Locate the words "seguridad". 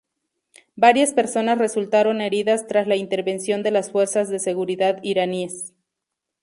4.39-4.97